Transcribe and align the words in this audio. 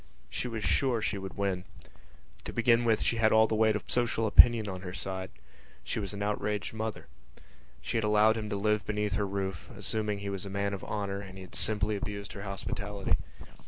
She 0.31 0.47
was 0.47 0.63
sure 0.63 0.99
she 0.99 1.19
would 1.19 1.37
win. 1.37 1.63
To 2.45 2.51
begin 2.51 2.85
with 2.85 3.03
she 3.03 3.17
had 3.17 3.31
all 3.31 3.45
the 3.45 3.53
weight 3.53 3.75
of 3.75 3.83
social 3.85 4.25
opinion 4.25 4.67
on 4.67 4.81
her 4.81 4.95
side: 4.95 5.29
she 5.83 5.99
was 5.99 6.11
an 6.11 6.23
outraged 6.23 6.73
mother. 6.73 7.05
She 7.83 7.97
had 7.97 8.03
allowed 8.03 8.35
him 8.35 8.49
to 8.49 8.55
live 8.55 8.83
beneath 8.83 9.13
her 9.13 9.27
roof, 9.27 9.69
assuming 9.77 10.17
that 10.17 10.21
he 10.23 10.29
was 10.29 10.43
a 10.43 10.49
man 10.49 10.73
of 10.73 10.83
honour, 10.85 11.19
and 11.19 11.37
he 11.37 11.43
had 11.43 11.53
simply 11.53 11.95
abused 11.95 12.33
her 12.33 12.41
hospitality. 12.41 13.13